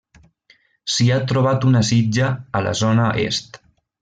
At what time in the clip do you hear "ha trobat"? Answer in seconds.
1.15-1.67